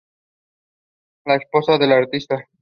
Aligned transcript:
La 1.25 1.35
esposa 1.35 1.77
del 1.77 1.91
artista 1.91 2.47